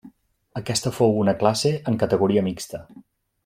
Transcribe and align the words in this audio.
Aquesta 0.61 0.93
fou 1.01 1.13
una 1.25 1.35
classe 1.43 1.75
en 1.93 2.01
categoria 2.05 2.47
mixta. 2.51 2.85